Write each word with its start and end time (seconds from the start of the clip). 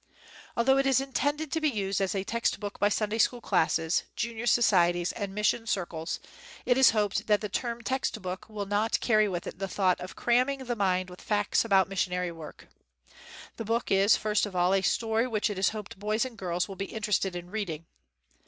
Although 0.57 0.79
it 0.79 0.87
is 0.87 0.99
intended 0.99 1.51
to 1.51 1.61
be 1.61 1.69
used 1.69 2.01
as 2.01 2.15
a 2.15 2.23
text 2.23 2.59
book 2.59 2.79
by 2.79 2.89
Sun 2.89 3.09
day 3.09 3.19
school 3.19 3.39
classes, 3.39 4.01
junior 4.15 4.47
societies, 4.47 5.11
and 5.11 5.35
mis 5.35 5.45
sion 5.45 5.67
circles, 5.67 6.19
it 6.65 6.75
is 6.75 6.89
hoped 6.89 7.27
that 7.27 7.39
the 7.39 7.49
term 7.49 7.83
text 7.83 8.19
book 8.19 8.49
will 8.49 8.65
not 8.65 8.99
carry 8.99 9.29
with 9.29 9.45
it 9.45 9.59
the 9.59 9.67
thought 9.67 9.99
of 10.01 10.15
"cramming" 10.15 10.65
the 10.65 10.75
mind 10.75 11.07
with 11.11 11.21
facts 11.21 11.63
about 11.63 11.87
mis 11.87 12.03
sionary 12.07 12.33
work. 12.35 12.67
The 13.57 13.65
book 13.65 13.91
is 13.91 14.17
first 14.17 14.47
of 14.47 14.55
all 14.55 14.73
a 14.73 14.81
story 14.81 15.27
which 15.27 15.51
it 15.51 15.59
is 15.59 15.69
hoped 15.69 15.99
boys 15.99 16.25
and 16.25 16.35
girls 16.35 16.67
will 16.67 16.75
be 16.75 16.85
interested 16.85 17.35
in 17.35 17.51
reading. 17.51 17.85